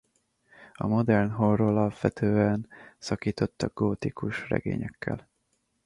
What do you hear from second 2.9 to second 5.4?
szakított a gótikus regényekkel.